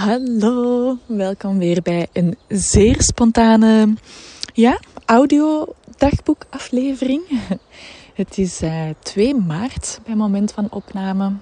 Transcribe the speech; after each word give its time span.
Hallo, 0.00 0.96
welkom 1.06 1.58
weer 1.58 1.82
bij 1.82 2.08
een 2.12 2.36
zeer 2.48 3.02
spontane 3.02 3.94
ja, 4.52 4.80
audio-dagboekaflevering. 5.04 7.22
Het 8.20 8.38
is 8.38 8.62
uh, 8.62 8.88
eh, 8.88 8.94
2 8.98 9.34
maart 9.34 10.00
bij 10.04 10.14
moment 10.14 10.52
van 10.52 10.66
opname 10.70 11.32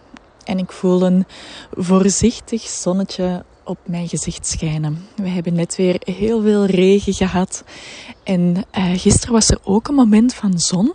en 0.45 0.59
ik 0.59 0.73
voel 0.73 1.03
een 1.03 1.27
voorzichtig 1.71 2.63
zonnetje 2.63 3.45
op 3.65 3.79
mijn 3.85 4.09
gezicht 4.09 4.47
schijnen. 4.47 5.07
We 5.17 5.29
hebben 5.29 5.55
net 5.55 5.77
weer 5.77 6.01
heel 6.05 6.43
veel 6.43 6.65
regen 6.65 7.15
gehad 7.15 7.65
en 8.25 8.65
uh, 8.79 8.91
gisteren 8.95 9.33
was 9.33 9.51
er 9.51 9.59
ook 9.65 9.89
een 9.89 9.95
moment 9.95 10.35
van 10.35 10.59
zon 10.59 10.93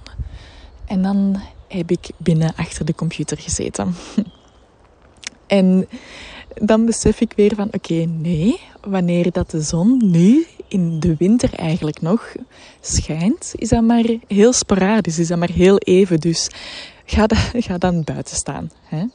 en 0.85 1.01
dan 1.01 1.41
heb 1.67 1.91
ik 1.91 2.09
binnen 2.17 2.53
achter 2.55 2.85
de 2.85 2.95
computer 2.95 3.37
gezeten. 3.37 3.95
en 5.47 5.87
dan 6.61 6.85
besef 6.85 7.21
ik 7.21 7.33
weer 7.35 7.55
van 7.55 7.67
oké, 7.71 8.05
nee, 8.05 8.59
wanneer 8.81 9.31
dat 9.31 9.51
de 9.51 9.61
zon 9.61 10.01
nu 10.11 10.45
in 10.67 10.99
de 10.99 11.15
winter 11.17 11.53
eigenlijk 11.53 12.01
nog 12.01 12.35
schijnt, 12.81 13.51
is 13.55 13.69
dat 13.69 13.81
maar 13.81 14.05
heel 14.27 14.53
sporadisch, 14.53 15.19
is 15.19 15.27
dat 15.27 15.37
maar 15.37 15.51
heel 15.51 15.77
even. 15.77 16.19
Dus 16.19 16.49
ga, 17.05 17.25
ga 17.67 17.77
dan 17.77 18.03
buiten 18.03 18.35
staan. 18.35 18.71
Hè? 18.83 19.05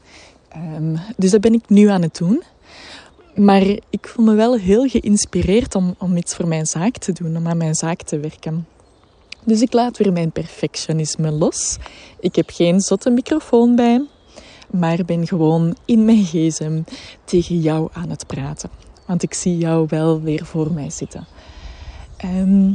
Um, 0.76 0.98
dus 1.16 1.30
dat 1.30 1.40
ben 1.40 1.54
ik 1.54 1.68
nu 1.68 1.88
aan 1.88 2.02
het 2.02 2.16
doen. 2.16 2.42
Maar 3.34 3.62
ik 3.90 4.08
voel 4.08 4.24
me 4.24 4.34
wel 4.34 4.56
heel 4.56 4.88
geïnspireerd 4.88 5.74
om, 5.74 5.94
om 5.98 6.16
iets 6.16 6.34
voor 6.34 6.48
mijn 6.48 6.66
zaak 6.66 6.96
te 6.96 7.12
doen, 7.12 7.36
om 7.36 7.46
aan 7.48 7.56
mijn 7.56 7.74
zaak 7.74 8.02
te 8.02 8.18
werken. 8.18 8.66
Dus 9.44 9.60
ik 9.60 9.72
laat 9.72 9.98
weer 9.98 10.12
mijn 10.12 10.30
perfectionisme 10.30 11.30
los. 11.30 11.76
Ik 12.20 12.36
heb 12.36 12.50
geen 12.50 12.80
zotte 12.80 13.10
microfoon 13.10 13.76
bij 13.76 14.04
maar 14.70 15.04
ben 15.04 15.26
gewoon 15.26 15.76
in 15.84 16.04
mijn 16.04 16.24
gsm 16.24 16.82
tegen 17.24 17.60
jou 17.60 17.88
aan 17.92 18.10
het 18.10 18.26
praten. 18.26 18.70
Want 19.06 19.22
ik 19.22 19.34
zie 19.34 19.58
jou 19.58 19.86
wel 19.88 20.20
weer 20.20 20.44
voor 20.44 20.72
mij 20.72 20.90
zitten. 20.90 21.26
Ehm, 22.16 22.72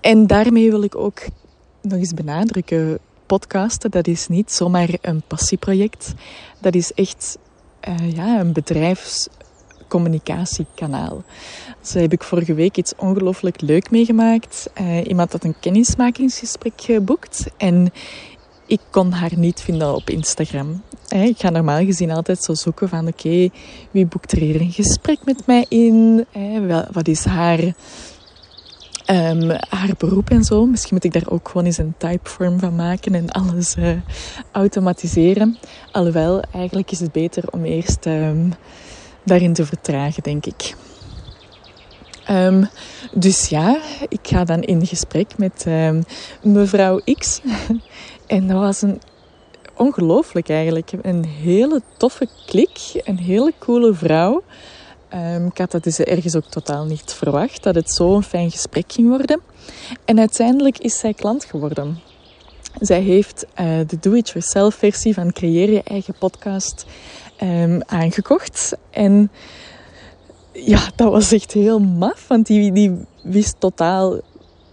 en 0.00 0.26
daarmee 0.26 0.70
wil 0.70 0.82
ik 0.82 0.96
ook 0.96 1.20
nog 1.82 1.98
eens 1.98 2.14
benadrukken: 2.14 2.98
podcasten, 3.26 3.90
dat 3.90 4.06
is 4.06 4.28
niet 4.28 4.52
zomaar 4.52 4.88
een 5.00 5.22
passieproject. 5.26 6.14
Dat 6.60 6.74
is 6.74 6.92
echt 6.92 7.38
uh, 7.88 8.12
ja, 8.12 8.40
een 8.40 8.52
bedrijfscommunicatiekanaal. 8.52 11.22
Zo 11.80 11.98
heb 11.98 12.12
ik 12.12 12.22
vorige 12.22 12.54
week 12.54 12.76
iets 12.76 12.92
ongelooflijk 12.96 13.60
leuk 13.60 13.90
meegemaakt. 13.90 14.70
Uh, 14.80 15.06
iemand 15.06 15.32
had 15.32 15.44
een 15.44 15.54
kennismakingsgesprek 15.60 16.80
geboekt. 16.80 17.46
En 17.56 17.92
ik 18.74 18.80
kon 18.90 19.12
haar 19.12 19.30
niet 19.36 19.60
vinden 19.60 19.94
op 19.94 20.10
Instagram. 20.10 20.82
Ik 21.08 21.38
ga 21.38 21.50
normaal 21.50 21.84
gezien 21.84 22.10
altijd 22.10 22.42
zo 22.42 22.54
zoeken 22.54 22.88
van 22.88 23.06
oké, 23.06 23.48
wie 23.90 24.06
boekt 24.06 24.32
er 24.32 24.38
hier 24.38 24.60
een 24.60 24.72
gesprek 24.72 25.18
met 25.24 25.46
mij 25.46 25.66
in? 25.68 26.26
Wat 26.92 27.08
is 27.08 27.24
haar, 27.24 27.58
um, 29.10 29.50
haar 29.68 29.94
beroep 29.98 30.30
en 30.30 30.44
zo? 30.44 30.66
Misschien 30.66 30.94
moet 30.94 31.04
ik 31.04 31.12
daar 31.12 31.30
ook 31.32 31.48
gewoon 31.48 31.66
eens 31.66 31.78
een 31.78 31.94
typeform 31.98 32.58
van 32.58 32.74
maken 32.74 33.14
en 33.14 33.30
alles 33.30 33.76
uh, 33.76 33.88
automatiseren. 34.52 35.58
Alhoewel, 35.92 36.42
eigenlijk 36.52 36.90
is 36.90 37.00
het 37.00 37.12
beter 37.12 37.44
om 37.50 37.64
eerst 37.64 38.06
um, 38.06 38.52
daarin 39.24 39.52
te 39.52 39.66
vertragen, 39.66 40.22
denk 40.22 40.46
ik. 40.46 40.74
Um, 42.30 42.68
dus 43.12 43.48
ja, 43.48 43.78
ik 44.08 44.20
ga 44.22 44.44
dan 44.44 44.62
in 44.62 44.86
gesprek 44.86 45.38
met 45.38 45.66
mevrouw 46.42 47.00
X. 47.18 47.40
En 48.26 48.46
dat 48.46 48.58
was 48.58 48.82
een 48.82 49.00
ongelooflijk 49.76 50.48
eigenlijk. 50.48 50.92
Een 51.02 51.24
hele 51.24 51.82
toffe 51.96 52.28
klik, 52.46 52.78
een 53.04 53.18
hele 53.18 53.52
coole 53.58 53.94
vrouw. 53.94 54.42
Um, 55.14 55.46
ik 55.46 55.58
had 55.58 55.70
dat 55.70 55.84
dus 55.84 55.98
ergens 55.98 56.36
ook 56.36 56.44
totaal 56.44 56.84
niet 56.84 57.14
verwacht, 57.14 57.62
dat 57.62 57.74
het 57.74 57.90
zo'n 57.90 58.22
fijn 58.22 58.50
gesprek 58.50 58.92
ging 58.92 59.08
worden. 59.08 59.40
En 60.04 60.18
uiteindelijk 60.18 60.78
is 60.78 60.98
zij 60.98 61.14
klant 61.14 61.44
geworden. 61.44 61.98
Zij 62.80 63.00
heeft 63.00 63.46
uh, 63.60 63.78
de 63.86 63.98
do-it-yourself 64.00 64.74
versie 64.74 65.14
van 65.14 65.32
Creëer 65.32 65.70
je 65.70 65.82
eigen 65.82 66.14
podcast 66.18 66.84
aangekocht. 67.86 68.76
En 68.90 69.30
ja, 70.54 70.90
dat 70.96 71.10
was 71.10 71.32
echt 71.32 71.52
heel 71.52 71.78
maf, 71.78 72.28
want 72.28 72.46
die, 72.46 72.72
die 72.72 73.04
wist 73.22 73.54
totaal 73.58 74.20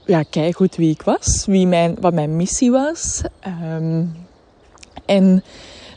ja, 0.06 0.24
goed 0.52 0.76
wie 0.76 0.92
ik 0.92 1.02
was, 1.02 1.46
wie 1.46 1.68
mijn, 1.68 1.98
wat 2.00 2.14
mijn 2.14 2.36
missie 2.36 2.72
was. 2.72 3.22
Ehm, 3.40 4.06
en 5.06 5.44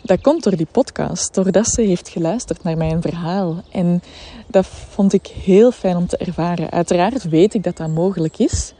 dat 0.02 0.20
komt 0.20 0.42
door 0.42 0.56
die 0.56 0.68
podcast, 0.70 1.34
doordat 1.34 1.66
ze 1.66 1.82
heeft 1.82 2.08
geluisterd 2.08 2.62
naar 2.62 2.76
mijn 2.76 3.02
verhaal. 3.02 3.62
En 3.70 4.02
dat 4.46 4.66
vond 4.66 5.12
ik 5.12 5.26
heel 5.26 5.72
fijn 5.72 5.96
om 5.96 6.06
te 6.06 6.16
ervaren. 6.16 6.70
Uiteraard 6.70 7.28
weet 7.28 7.54
ik 7.54 7.62
dat 7.62 7.76
dat 7.76 7.88
mogelijk 7.88 8.38
is. 8.38 8.74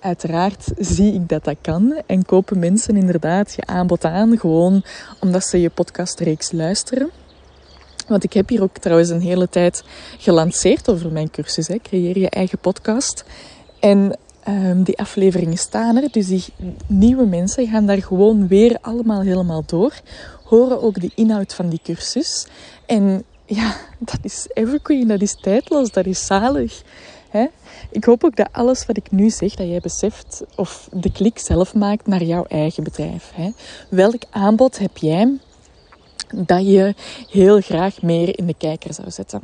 Uiteraard 0.00 0.72
zie 0.78 1.14
ik 1.14 1.28
dat 1.28 1.44
dat 1.44 1.56
kan 1.60 2.02
en 2.06 2.24
kopen 2.24 2.58
mensen 2.58 2.96
inderdaad 2.96 3.54
je 3.54 3.66
aanbod 3.66 4.04
aan, 4.04 4.38
gewoon 4.38 4.84
omdat 5.20 5.44
ze 5.44 5.60
je 5.60 5.70
podcastreeks 5.70 6.52
luisteren. 6.52 7.10
Want 8.08 8.24
ik 8.24 8.32
heb 8.32 8.48
hier 8.48 8.62
ook 8.62 8.78
trouwens 8.78 9.10
een 9.10 9.20
hele 9.20 9.48
tijd 9.48 9.84
gelanceerd 10.18 10.90
over 10.90 11.12
mijn 11.12 11.30
cursus. 11.30 11.68
Hè. 11.68 11.78
Creëer 11.78 12.18
je 12.18 12.30
eigen 12.30 12.58
podcast. 12.58 13.24
En 13.80 14.16
Um, 14.48 14.82
die 14.82 14.98
afleveringen 14.98 15.58
staan 15.58 15.96
er, 15.96 16.10
dus 16.10 16.26
die 16.26 16.44
nieuwe 16.86 17.26
mensen 17.26 17.66
gaan 17.66 17.86
daar 17.86 18.02
gewoon 18.02 18.48
weer 18.48 18.78
allemaal 18.80 19.20
helemaal 19.20 19.62
door. 19.66 19.92
Horen 20.44 20.82
ook 20.82 21.00
de 21.00 21.10
inhoud 21.14 21.54
van 21.54 21.68
die 21.68 21.80
cursus. 21.82 22.46
En 22.86 23.24
ja, 23.46 23.76
dat 23.98 24.18
is 24.22 24.46
evergreen, 24.52 25.08
dat 25.08 25.22
is 25.22 25.36
tijdloos, 25.40 25.90
dat 25.90 26.06
is 26.06 26.26
zalig. 26.26 26.82
Hè? 27.28 27.46
Ik 27.90 28.04
hoop 28.04 28.24
ook 28.24 28.36
dat 28.36 28.48
alles 28.52 28.86
wat 28.86 28.96
ik 28.96 29.10
nu 29.10 29.30
zeg, 29.30 29.54
dat 29.54 29.66
jij 29.66 29.80
beseft 29.80 30.42
of 30.56 30.88
de 30.92 31.12
klik 31.12 31.38
zelf 31.38 31.74
maakt 31.74 32.06
naar 32.06 32.22
jouw 32.22 32.44
eigen 32.44 32.84
bedrijf. 32.84 33.30
Hè? 33.34 33.50
Welk 33.88 34.22
aanbod 34.30 34.78
heb 34.78 34.96
jij 34.96 35.38
dat 36.34 36.66
je 36.66 36.94
heel 37.30 37.60
graag 37.60 38.02
meer 38.02 38.38
in 38.38 38.46
de 38.46 38.54
kijker 38.54 38.94
zou 38.94 39.10
zetten. 39.10 39.40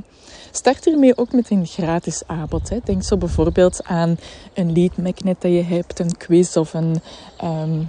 Start 0.50 0.86
ermee 0.86 1.16
ook 1.16 1.32
met 1.32 1.50
een 1.50 1.66
gratis 1.66 2.22
aanbod. 2.26 2.68
Hè. 2.68 2.78
Denk 2.84 3.02
zo 3.02 3.16
bijvoorbeeld 3.16 3.84
aan 3.84 4.16
een 4.54 4.72
lead 4.72 4.96
magnet 4.96 5.40
dat 5.40 5.52
je 5.52 5.62
hebt, 5.62 5.98
een 5.98 6.16
quiz 6.16 6.56
of 6.56 6.74
een... 6.74 7.02
Um, 7.44 7.88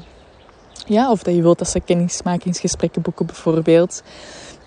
ja, 0.86 1.12
of 1.12 1.24
dat 1.24 1.36
je 1.36 1.42
wilt 1.42 1.58
dat 1.58 1.70
ze 1.70 1.80
kennismakingsgesprekken 1.80 3.02
boeken 3.02 3.26
bijvoorbeeld. 3.26 4.04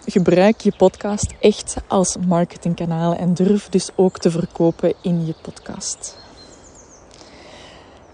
Gebruik 0.07 0.61
je 0.61 0.73
podcast 0.77 1.35
echt 1.41 1.77
als 1.89 2.17
marketingkanaal 2.27 3.15
en 3.15 3.35
durf 3.35 3.69
dus 3.69 3.91
ook 3.95 4.19
te 4.19 4.31
verkopen 4.31 4.95
in 5.03 5.27
je 5.27 5.35
podcast. 5.43 6.17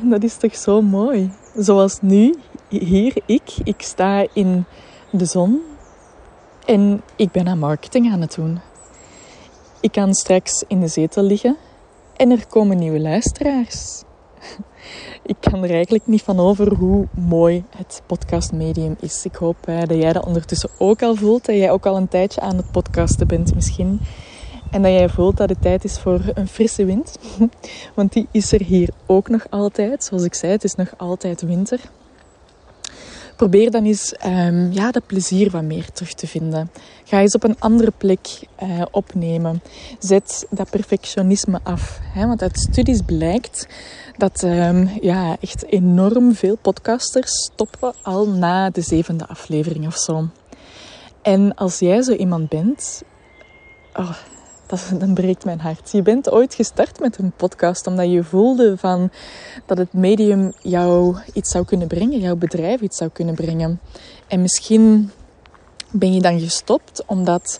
En 0.00 0.10
dat 0.10 0.22
is 0.22 0.36
toch 0.36 0.56
zo 0.56 0.82
mooi. 0.82 1.32
Zoals 1.54 1.98
nu, 2.00 2.34
hier 2.68 3.16
ik, 3.26 3.54
ik 3.64 3.82
sta 3.82 4.26
in 4.32 4.64
de 5.10 5.24
zon 5.24 5.60
en 6.64 7.02
ik 7.16 7.30
ben 7.30 7.48
aan 7.48 7.58
marketing 7.58 8.12
aan 8.12 8.20
het 8.20 8.34
doen. 8.34 8.60
Ik 9.80 9.92
kan 9.92 10.14
straks 10.14 10.64
in 10.68 10.80
de 10.80 10.88
zetel 10.88 11.22
liggen 11.22 11.56
en 12.16 12.30
er 12.30 12.46
komen 12.46 12.78
nieuwe 12.78 13.00
luisteraars. 13.00 14.02
Ik 15.22 15.36
kan 15.40 15.64
er 15.64 15.70
eigenlijk 15.70 16.06
niet 16.06 16.22
van 16.22 16.40
over 16.40 16.74
hoe 16.74 17.06
mooi 17.10 17.64
het 17.76 18.02
podcastmedium 18.06 18.96
is. 19.00 19.24
Ik 19.24 19.34
hoop 19.34 19.56
eh, 19.64 19.78
dat 19.78 19.98
jij 19.98 20.12
dat 20.12 20.26
ondertussen 20.26 20.70
ook 20.78 21.02
al 21.02 21.14
voelt. 21.14 21.44
Dat 21.44 21.56
jij 21.56 21.70
ook 21.70 21.86
al 21.86 21.96
een 21.96 22.08
tijdje 22.08 22.40
aan 22.40 22.56
het 22.56 22.70
podcasten 22.70 23.26
bent 23.26 23.54
misschien. 23.54 24.00
En 24.70 24.82
dat 24.82 24.92
jij 24.92 25.08
voelt 25.08 25.36
dat 25.36 25.48
het 25.48 25.62
tijd 25.62 25.84
is 25.84 25.98
voor 25.98 26.20
een 26.34 26.48
frisse 26.48 26.84
wind. 26.84 27.18
Want 27.94 28.12
die 28.12 28.28
is 28.30 28.52
er 28.52 28.62
hier 28.62 28.88
ook 29.06 29.28
nog 29.28 29.46
altijd. 29.50 30.04
Zoals 30.04 30.24
ik 30.24 30.34
zei, 30.34 30.52
het 30.52 30.64
is 30.64 30.74
nog 30.74 30.94
altijd 30.96 31.42
winter. 31.42 31.80
Probeer 33.36 33.70
dan 33.70 33.84
eens 33.84 34.14
um, 34.26 34.72
ja, 34.72 34.90
dat 34.90 35.06
plezier 35.06 35.50
wat 35.50 35.62
meer 35.62 35.92
terug 35.92 36.12
te 36.12 36.26
vinden. 36.26 36.70
Ga 37.04 37.20
eens 37.20 37.34
op 37.34 37.44
een 37.44 37.60
andere 37.60 37.92
plek 37.98 38.28
uh, 38.62 38.82
opnemen. 38.90 39.62
Zet 39.98 40.46
dat 40.50 40.70
perfectionisme 40.70 41.60
af. 41.62 42.00
Hè? 42.02 42.26
Want 42.26 42.42
uit 42.42 42.58
studies 42.58 43.00
blijkt 43.06 43.68
dat 44.16 44.42
um, 44.42 44.90
ja, 45.00 45.36
echt 45.40 45.66
enorm 45.66 46.34
veel 46.34 46.56
podcasters 46.56 47.30
stoppen 47.30 47.94
al 48.02 48.28
na 48.28 48.70
de 48.70 48.80
zevende 48.80 49.26
aflevering 49.26 49.86
of 49.86 49.96
zo. 49.96 50.28
En 51.22 51.54
als 51.54 51.78
jij 51.78 52.02
zo 52.02 52.12
iemand 52.12 52.48
bent, 52.48 53.02
oh, 53.94 54.16
dat, 54.66 54.92
dan 54.98 55.14
breekt 55.14 55.44
mijn 55.44 55.60
hart. 55.60 55.90
Je 55.92 56.02
bent 56.02 56.30
ooit 56.30 56.54
gestart 56.54 57.00
met 57.00 57.18
een 57.18 57.32
podcast 57.36 57.86
omdat 57.86 58.10
je 58.10 58.24
voelde 58.24 58.76
van 58.76 59.10
dat 59.66 59.78
het 59.78 59.92
medium 59.92 60.52
jou 60.62 61.16
iets 61.32 61.50
zou 61.50 61.64
kunnen 61.64 61.88
brengen, 61.88 62.20
jouw 62.20 62.36
bedrijf 62.36 62.80
iets 62.80 62.96
zou 62.96 63.10
kunnen 63.10 63.34
brengen. 63.34 63.80
En 64.26 64.42
misschien 64.42 65.10
ben 65.90 66.12
je 66.12 66.20
dan 66.20 66.40
gestopt 66.40 67.02
omdat 67.06 67.58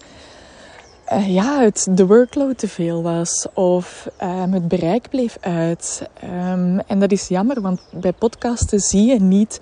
uh, 1.13 1.35
ja, 1.35 1.61
het, 1.61 1.87
de 1.91 2.07
workload 2.07 2.59
te 2.59 2.69
veel 2.69 3.03
was 3.03 3.47
of 3.55 4.09
um, 4.23 4.53
het 4.53 4.69
bereik 4.69 5.11
bleef 5.11 5.37
uit. 5.41 6.09
Um, 6.25 6.81
en 6.81 6.99
dat 6.99 7.13
is 7.13 7.29
jammer, 7.29 7.61
want 7.61 7.81
bij 7.91 8.13
podcasten 8.13 8.81
zie 8.81 9.07
je 9.07 9.21
niet 9.21 9.61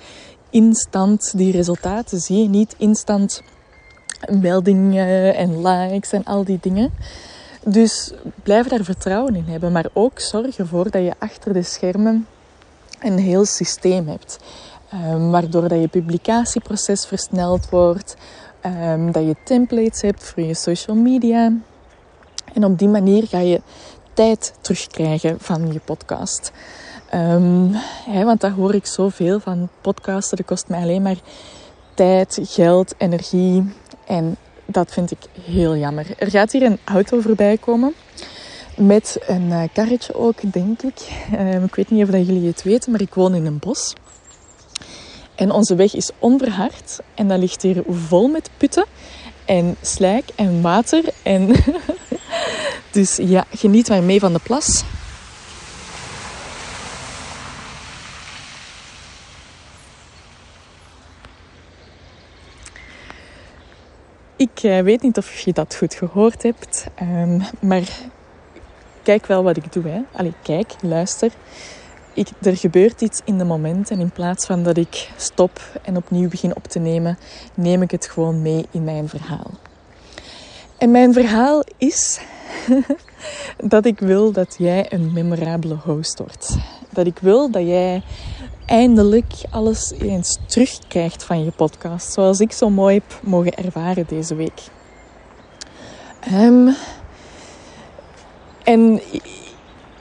instant 0.51 1.37
die 1.37 1.53
resultaten, 1.53 2.19
zie 2.19 2.43
je 2.43 2.49
niet 2.49 2.75
instant 2.79 3.43
meldingen 4.29 5.35
en 5.35 5.67
likes 5.67 6.13
en 6.13 6.25
al 6.25 6.45
die 6.45 6.59
dingen. 6.61 6.93
Dus 7.67 8.13
blijf 8.43 8.69
daar 8.69 8.85
vertrouwen 8.85 9.35
in 9.35 9.45
hebben, 9.47 9.73
maar 9.73 9.87
ook 9.93 10.21
zorg 10.21 10.59
ervoor 10.59 10.91
dat 10.91 11.03
je 11.03 11.15
achter 11.19 11.53
de 11.53 11.63
schermen 11.63 12.27
een 13.01 13.19
heel 13.19 13.45
systeem 13.45 14.09
hebt. 14.09 14.39
Um, 14.95 15.31
waardoor 15.31 15.69
dat 15.69 15.81
je 15.81 15.89
publicatieproces 15.89 17.07
versneld 17.07 17.69
wordt, 17.69 18.17
um, 18.67 19.13
dat 19.13 19.25
je 19.25 19.37
templates 19.45 20.01
hebt 20.01 20.25
voor 20.25 20.43
je 20.43 20.55
social 20.55 20.97
media. 20.97 21.53
En 22.53 22.65
op 22.65 22.79
die 22.79 22.89
manier 22.89 23.27
ga 23.27 23.39
je 23.39 23.61
tijd 24.13 24.55
terugkrijgen 24.61 25.41
van 25.41 25.73
je 25.73 25.81
podcast. 25.85 26.53
Um, 27.15 27.77
want 28.07 28.41
daar 28.41 28.53
hoor 28.53 28.75
ik 28.75 28.87
zoveel 28.87 29.41
van 29.41 29.69
podcasten. 29.81 30.37
Dat 30.37 30.47
kost 30.47 30.69
mij 30.69 30.83
alleen 30.83 31.03
maar 31.03 31.19
tijd, 31.95 32.39
geld, 32.43 32.95
energie. 32.99 33.73
En 34.07 34.37
dat 34.67 34.93
vind 34.93 35.11
ik 35.11 35.19
heel 35.43 35.77
jammer. 35.77 36.07
Er 36.19 36.31
gaat 36.31 36.53
hier 36.53 36.63
een 36.63 36.79
auto 36.85 37.21
voorbij 37.21 37.57
komen. 37.57 37.95
Met 38.77 39.19
een 39.27 39.49
uh, 39.49 39.63
karretje 39.73 40.15
ook, 40.15 40.53
denk 40.53 40.83
ik. 40.83 41.09
Um, 41.33 41.65
ik 41.65 41.75
weet 41.75 41.91
niet 41.91 42.09
of 42.09 42.11
jullie 42.11 42.47
het 42.47 42.63
weten, 42.63 42.91
maar 42.91 43.01
ik 43.01 43.15
woon 43.15 43.35
in 43.35 43.47
een 43.47 43.59
bos. 43.59 43.93
En 45.35 45.51
onze 45.51 45.75
weg 45.75 45.95
is 45.95 46.11
onverhard. 46.19 47.01
En 47.15 47.29
dat 47.29 47.39
ligt 47.39 47.63
hier 47.63 47.83
vol 47.89 48.29
met 48.29 48.51
putten 48.57 48.85
en 49.45 49.77
slijk 49.81 50.25
en 50.35 50.63
water. 50.63 51.05
En 51.23 51.55
dus 52.93 53.17
ja, 53.17 53.45
geniet 53.51 53.89
maar 53.89 54.03
mee 54.03 54.21
van 54.21 54.33
de 54.33 54.41
plas. 54.43 54.85
Weet 64.69 65.03
niet 65.03 65.17
of 65.17 65.39
je 65.39 65.53
dat 65.53 65.77
goed 65.77 65.95
gehoord 65.95 66.43
hebt, 66.43 66.87
um, 67.03 67.43
maar 67.61 67.89
kijk 69.03 69.27
wel 69.27 69.43
wat 69.43 69.57
ik 69.57 69.73
doe. 69.73 69.89
Hè. 69.89 70.01
Allee, 70.13 70.35
kijk, 70.43 70.75
luister. 70.81 71.33
Ik, 72.15 72.29
er 72.43 72.57
gebeurt 72.57 73.01
iets 73.01 73.21
in 73.25 73.39
de 73.39 73.45
moment 73.45 73.91
en 73.91 74.01
in 74.01 74.11
plaats 74.11 74.47
van 74.47 74.63
dat 74.63 74.77
ik 74.77 75.11
stop 75.17 75.61
en 75.83 75.97
opnieuw 75.97 76.29
begin 76.29 76.57
op 76.57 76.65
te 76.65 76.79
nemen, 76.79 77.19
neem 77.55 77.83
ik 77.83 77.91
het 77.91 78.07
gewoon 78.07 78.43
mee 78.43 78.67
in 78.71 78.85
mijn 78.85 79.09
verhaal. 79.09 79.51
En 80.79 80.91
mijn 80.91 81.13
verhaal 81.13 81.63
is 81.79 82.21
dat 83.75 83.85
ik 83.85 83.99
wil 83.99 84.33
dat 84.33 84.55
jij 84.59 84.93
een 84.93 85.13
memorabele 85.13 85.75
host 85.75 86.19
wordt. 86.19 86.57
Dat 86.91 87.07
ik 87.07 87.19
wil 87.19 87.51
dat 87.51 87.67
jij 87.67 88.03
eindelijk 88.67 89.33
alles 89.51 89.93
eens 89.99 90.39
terugkrijgt 90.47 91.25
van 91.25 91.45
je 91.45 91.51
podcast. 91.51 92.13
Zoals 92.13 92.41
ik 92.41 92.53
zo 92.53 92.71
mooi 92.71 92.95
heb 92.95 93.21
mogen 93.23 93.55
ervaren 93.55 94.05
deze 94.09 94.35
week. 94.35 94.63
Um, 96.33 96.75
en 98.65 99.01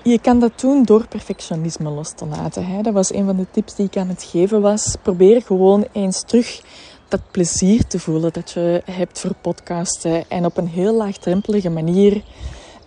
je 0.04 0.20
kan 0.20 0.40
dat 0.40 0.60
doen 0.60 0.84
door 0.84 1.08
perfectionisme 1.08 1.90
los 1.90 2.12
te 2.16 2.26
laten. 2.26 2.66
Hè. 2.66 2.82
Dat 2.82 2.94
was 2.94 3.14
een 3.14 3.26
van 3.26 3.38
de 3.38 3.48
tips 3.52 3.76
die 3.76 3.86
ik 3.86 3.98
aan 3.98 4.08
het 4.08 4.24
geven 4.24 4.62
was. 4.62 4.96
Probeer 5.02 5.42
gewoon 5.42 5.86
eens 5.92 6.24
terug 6.26 6.62
dat 7.08 7.22
plezier 7.32 7.88
te 7.88 8.00
voelen 8.00 8.34
dat 8.34 8.52
je 8.52 8.82
hebt 8.92 9.20
voor 9.20 9.36
podcasten. 9.42 10.30
En 10.30 10.46
op 10.46 10.58
een 10.58 10.68
heel 10.68 10.94
laagdrempelige 10.94 11.70
manier 11.70 12.22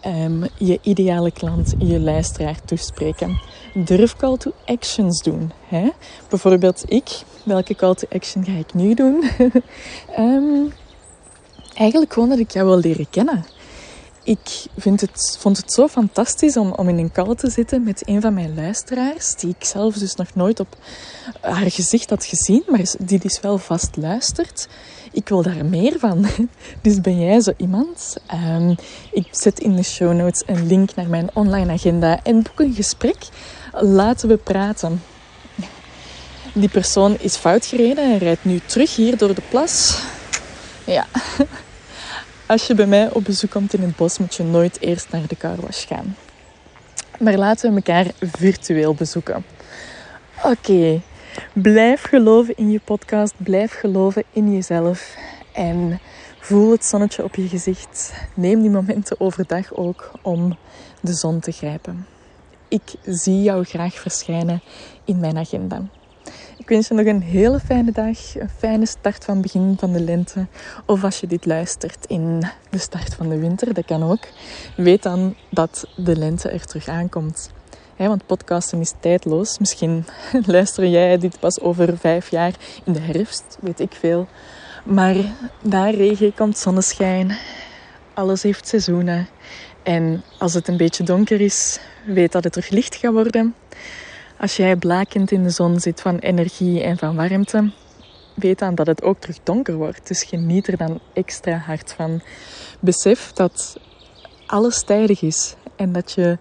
um, 0.07 0.45
je 0.59 0.79
ideale 0.83 1.31
klant, 1.31 1.75
je 1.79 2.01
luisteraar 2.01 2.65
toespreken. 2.65 3.41
Durf 3.85 4.17
call 4.17 4.37
to 4.37 4.53
actions 4.65 5.23
doen. 5.23 5.53
Hè? 5.69 5.89
Bijvoorbeeld 6.29 6.85
ik. 6.89 7.09
Welke 7.43 7.75
call 7.75 7.95
to 7.95 8.07
action 8.11 8.45
ga 8.45 8.53
ik 8.53 8.75
nu 8.75 8.95
doen? 8.95 9.31
um, 10.19 10.73
eigenlijk 11.75 12.13
gewoon 12.13 12.29
dat 12.29 12.39
ik 12.39 12.51
jou 12.51 12.67
wil 12.67 12.79
leren 12.79 13.11
kennen 13.11 13.45
ik 14.27 14.65
vind 14.77 15.01
het, 15.01 15.37
vond 15.41 15.57
het 15.57 15.73
zo 15.73 15.89
fantastisch 15.89 16.57
om, 16.57 16.73
om 16.73 16.89
in 16.89 16.99
een 16.99 17.13
call 17.13 17.35
te 17.35 17.51
zitten 17.51 17.83
met 17.83 18.09
een 18.09 18.21
van 18.21 18.35
mijn 18.35 18.55
luisteraars, 18.55 19.35
die 19.35 19.55
ik 19.59 19.65
zelf 19.65 19.95
dus 19.95 20.15
nog 20.15 20.35
nooit 20.35 20.61
op 20.61 20.77
haar 21.41 21.71
gezicht 21.71 22.11
had 22.11 22.25
gezien, 22.25 22.63
maar 22.69 22.83
die 22.99 23.19
dus 23.19 23.41
wel 23.41 23.59
vast 23.59 23.97
luistert. 23.97 24.69
Ik 25.13 25.29
wil 25.29 25.43
daar 25.43 25.65
meer 25.65 25.99
van. 25.99 26.27
Dus 26.83 27.01
ben 27.01 27.21
jij 27.21 27.41
zo 27.41 27.53
iemand? 27.57 28.17
Um, 28.35 28.77
ik 29.13 29.29
zet 29.31 29.61
in 29.61 29.77
de 29.77 29.83
show 29.83 30.13
notes 30.13 30.43
een 30.47 30.67
link 30.67 30.95
naar 30.95 31.09
mijn 31.09 31.31
online 31.33 31.73
agenda 31.73 32.21
en 32.23 32.43
boek 32.43 32.61
een 32.61 32.75
gesprek. 32.75 33.29
Laten 33.73 34.29
we 34.29 34.37
praten. 34.37 35.03
Die 36.53 36.69
persoon 36.69 37.17
is 37.21 37.37
fout 37.37 37.67
gereden 37.67 38.13
en 38.13 38.19
rijdt 38.19 38.45
nu 38.45 38.61
terug 38.67 38.97
hier 38.97 39.17
door 39.17 39.35
de 39.35 39.43
plas. 39.51 40.03
Ja. 40.85 41.07
Als 42.47 42.67
je 42.67 42.75
bij 42.75 42.87
mij 42.87 43.13
op 43.13 43.25
bezoek 43.25 43.51
komt 43.51 43.75
in 43.75 43.83
het 43.83 43.97
bos, 43.97 44.19
moet 44.19 44.35
je 44.35 44.43
nooit 44.43 44.81
eerst 44.81 45.11
naar 45.11 45.27
de 45.27 45.37
carwash 45.37 45.87
gaan. 45.87 46.17
Maar 47.19 47.37
laten 47.37 47.71
we 47.71 47.77
elkaar 47.77 48.13
virtueel 48.21 48.95
bezoeken. 48.95 49.45
Oké, 50.43 51.01
blijf 51.53 52.03
geloven 52.03 52.57
in 52.57 52.71
je 52.71 52.81
podcast, 52.85 53.35
blijf 53.37 53.73
geloven 53.73 54.25
in 54.33 54.53
jezelf 54.53 55.17
en 55.53 56.01
voel 56.41 56.71
het 56.71 56.85
zonnetje 56.85 57.25
op 57.25 57.35
je 57.35 57.49
gezicht. 57.49 58.13
Neem 58.35 58.61
die 58.61 58.71
momenten 58.71 59.21
overdag 59.21 59.75
ook 59.75 60.11
om 60.23 60.57
de 61.01 61.15
zon 61.15 61.41
te 61.41 61.53
grijpen. 61.53 62.07
Ik 62.69 62.95
zie 63.05 63.43
jou 63.43 63.65
graag 63.65 63.95
verschijnen 63.95 64.63
in 65.05 65.19
mijn 65.21 65.39
agenda. 65.39 65.83
Ik 66.67 66.73
wens 66.73 66.89
je 66.89 66.95
nog 66.95 67.07
een 67.07 67.23
hele 67.23 67.61
fijne 67.61 67.93
dag, 67.93 68.37
een 68.37 68.49
fijne 68.59 68.87
start 68.87 69.25
van 69.25 69.35
het 69.35 69.43
begin 69.43 69.77
van 69.79 69.93
de 69.93 70.01
lente. 70.01 70.47
Of 70.87 71.05
als 71.05 71.21
je 71.21 71.27
dit 71.27 71.47
luistert 71.47 72.07
in 72.07 72.43
de 72.71 72.79
start 72.79 73.15
van 73.15 73.29
de 73.29 73.39
winter, 73.39 73.75
dat 73.75 73.85
kan 73.85 74.03
ook. 74.03 74.27
Weet 74.77 75.03
dan 75.03 75.35
dat 75.51 75.89
de 75.97 76.17
lente 76.17 76.49
er 76.49 76.65
terug 76.65 76.89
aankomt. 76.89 77.51
want 77.97 78.27
podcasten 78.27 78.81
is 78.81 78.93
tijdloos. 79.01 79.59
Misschien 79.59 80.05
luister 80.47 80.87
jij 80.87 81.19
dit 81.19 81.41
pas 81.41 81.61
over 81.61 81.99
vijf 81.99 82.31
jaar 82.31 82.55
in 82.85 82.93
de 82.93 83.01
herfst, 83.01 83.59
weet 83.61 83.81
ik 83.81 83.93
veel. 83.93 84.27
Maar 84.85 85.17
na 85.63 85.91
regen 85.91 86.35
komt 86.35 86.59
zonneschijn. 86.59 87.37
Alles 88.15 88.43
heeft 88.43 88.69
seizoenen. 88.69 89.29
En 89.83 90.23
als 90.39 90.55
het 90.55 90.69
een 90.69 90.77
beetje 90.77 91.05
donker 91.05 91.41
is, 91.41 91.79
weet 92.07 92.33
dat 92.33 92.45
het 92.45 92.53
terug 92.53 92.69
licht 92.69 92.95
gaat 92.95 93.13
worden. 93.13 93.55
Als 94.39 94.57
jij 94.57 94.77
blakend 94.77 95.31
in 95.31 95.43
de 95.43 95.51
zon 95.51 95.81
zit 95.81 96.01
van 96.01 96.19
energie 96.19 96.83
en 96.83 96.99
van 96.99 97.17
warmte, 97.17 97.71
weet 98.35 98.59
dan 98.59 98.75
dat 98.75 98.87
het 98.87 99.03
ook 99.03 99.21
terug 99.21 99.39
donker 99.43 99.75
wordt. 99.75 100.09
Dus 100.09 100.23
geniet 100.23 100.67
er 100.67 100.77
dan 100.77 101.01
extra 101.13 101.57
hard 101.57 101.93
van. 101.93 102.21
Besef 102.81 103.33
dat 103.33 103.77
alles 104.47 104.85
tijdig 104.85 105.23
is 105.23 105.55
en 105.77 105.93
dat 105.93 106.13
je 106.13 106.39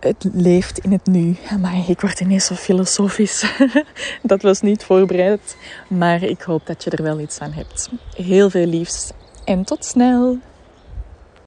het 0.00 0.28
leeft 0.32 0.78
in 0.78 0.92
het 0.92 1.06
nu. 1.06 1.36
Maar 1.60 1.88
ik 1.88 2.00
word 2.00 2.20
ineens 2.20 2.46
zo 2.46 2.54
filosofisch. 2.54 3.54
dat 4.22 4.42
was 4.42 4.60
niet 4.60 4.84
voorbereid, 4.84 5.56
maar 5.88 6.22
ik 6.22 6.42
hoop 6.42 6.66
dat 6.66 6.84
je 6.84 6.90
er 6.90 7.02
wel 7.02 7.20
iets 7.20 7.38
aan 7.38 7.52
hebt. 7.52 7.88
Heel 8.16 8.50
veel 8.50 8.66
liefs 8.66 9.10
en 9.44 9.64
tot 9.64 9.84
snel! 9.84 10.38